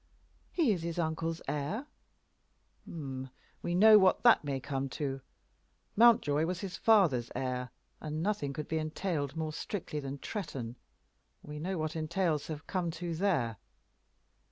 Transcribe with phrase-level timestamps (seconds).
[0.51, 1.85] "He is his uncle's heir."
[2.87, 5.21] "We know what that may come to.
[5.95, 10.73] Mountjoy was his father's heir; and nothing could be entailed more strictly than Tretton.
[11.43, 13.57] We know what entails have come to there.